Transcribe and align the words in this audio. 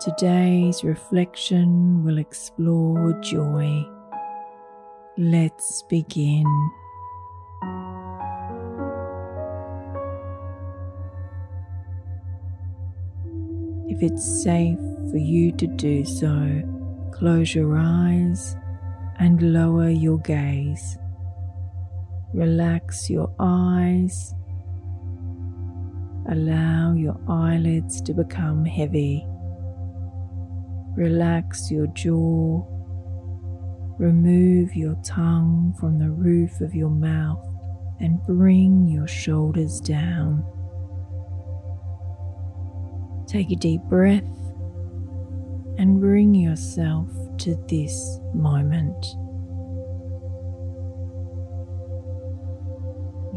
Today's 0.00 0.84
reflection 0.84 2.04
will 2.04 2.18
explore 2.18 3.18
joy. 3.20 3.84
Let's 5.16 5.82
begin. 5.88 6.44
If 13.88 14.00
it's 14.00 14.44
safe 14.44 14.78
for 15.10 15.16
you 15.16 15.50
to 15.56 15.66
do 15.66 16.04
so, 16.04 16.62
close 17.12 17.52
your 17.52 17.76
eyes 17.76 18.54
and 19.18 19.52
lower 19.52 19.90
your 19.90 20.18
gaze. 20.18 20.96
Relax 22.32 23.10
your 23.10 23.34
eyes. 23.40 24.32
Allow 26.30 26.92
your 26.92 27.18
eyelids 27.28 28.00
to 28.02 28.14
become 28.14 28.64
heavy. 28.64 29.27
Relax 30.98 31.70
your 31.70 31.86
jaw. 31.86 32.60
Remove 34.00 34.74
your 34.74 34.96
tongue 35.04 35.72
from 35.78 36.00
the 36.00 36.10
roof 36.10 36.60
of 36.60 36.74
your 36.74 36.90
mouth 36.90 37.46
and 38.00 38.20
bring 38.26 38.88
your 38.88 39.06
shoulders 39.06 39.80
down. 39.80 40.44
Take 43.28 43.52
a 43.52 43.54
deep 43.54 43.80
breath 43.82 44.24
and 45.78 46.00
bring 46.00 46.34
yourself 46.34 47.06
to 47.38 47.54
this 47.68 48.18
moment. 48.34 49.06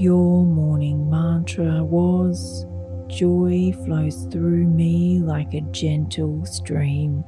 Your 0.01 0.43
morning 0.47 1.07
mantra 1.11 1.83
was 1.83 2.65
Joy 3.07 3.71
flows 3.85 4.25
through 4.31 4.65
me 4.65 5.19
like 5.19 5.53
a 5.53 5.61
gentle 5.61 6.43
stream. 6.45 7.23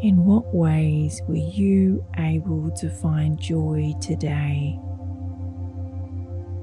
In 0.00 0.24
what 0.24 0.54
ways 0.54 1.20
were 1.26 1.34
you 1.34 2.06
able 2.18 2.70
to 2.76 2.88
find 2.88 3.36
joy 3.36 3.94
today? 4.00 4.78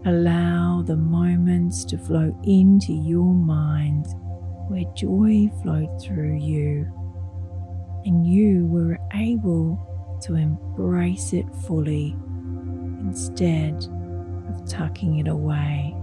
Allow 0.06 0.84
the 0.84 0.96
moments 0.96 1.84
to 1.86 1.98
flow 1.98 2.34
into 2.46 2.94
your 2.94 3.34
mind 3.34 4.06
where 4.70 4.86
joy 4.96 5.52
flowed 5.62 6.02
through 6.02 6.38
you 6.38 6.90
and 8.06 8.26
you 8.26 8.68
were 8.68 8.98
able 9.14 10.18
to 10.22 10.36
embrace 10.36 11.34
it 11.34 11.46
fully 11.68 12.16
instead 13.02 13.86
of 14.48 14.66
tucking 14.66 15.18
it 15.18 15.28
away 15.28 15.94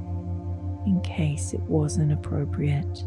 in 0.85 1.01
case 1.03 1.55
it 1.55 1.63
wasn't 1.63 2.13
appropriate. 2.13 3.05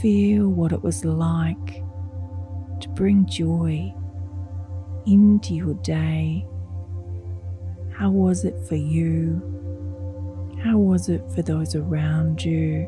Feel 0.00 0.48
what 0.48 0.72
it 0.72 0.82
was 0.82 1.04
like 1.04 1.82
to 2.80 2.88
bring 2.94 3.26
joy 3.26 3.92
into 5.06 5.54
your 5.54 5.74
day 5.74 6.46
how 7.98 8.10
was 8.10 8.44
it 8.44 8.54
for 8.68 8.76
you? 8.76 9.42
How 10.62 10.78
was 10.78 11.08
it 11.08 11.20
for 11.34 11.42
those 11.42 11.74
around 11.74 12.44
you? 12.44 12.86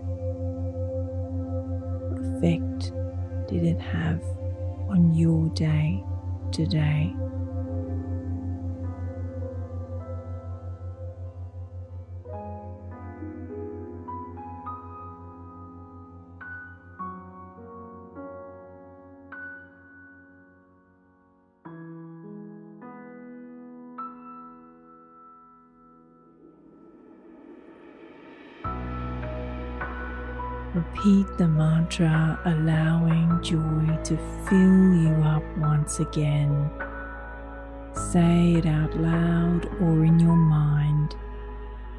What 2.07 2.21
effect 2.37 2.93
did 3.49 3.65
it 3.65 3.81
have 3.81 4.23
on 4.89 5.13
your 5.13 5.49
day 5.49 6.01
today? 6.53 7.13
Repeat 30.81 31.37
the 31.37 31.47
mantra, 31.47 32.41
allowing 32.47 33.39
joy 33.43 34.03
to 34.03 34.17
fill 34.49 34.95
you 34.95 35.13
up 35.23 35.43
once 35.59 36.01
again. 36.01 36.71
Say 37.93 38.55
it 38.55 38.65
out 38.65 38.97
loud 38.97 39.67
or 39.83 40.07
in 40.07 40.19
your 40.19 40.37
mind. 40.37 41.17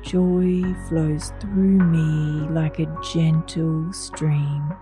Joy 0.01 0.63
flows 0.89 1.31
through 1.39 1.77
me 1.77 2.49
like 2.49 2.79
a 2.79 2.87
gentle 3.13 3.93
stream. 3.93 4.73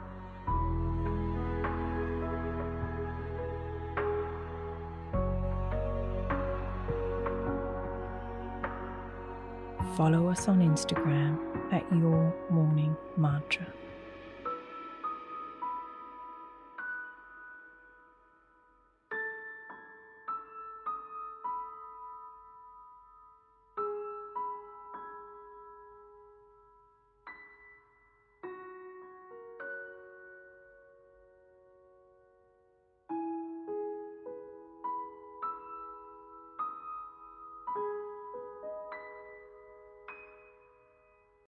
Follow 9.98 10.30
us 10.30 10.48
on 10.48 10.62
Instagram 10.62 11.38
at 11.74 11.84
Your 11.92 12.34
Morning 12.50 12.96
Mantra. 13.18 13.68